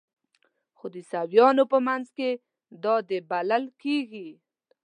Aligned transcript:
خو 0.77 0.85
د 0.93 0.95
عیسویانو 1.01 1.63
په 1.71 1.77
منځ 1.87 2.05
کې 2.17 2.29
دا 2.83 2.95
د 3.09 3.11
بلل 3.29 3.63
کیږي. 3.81 4.29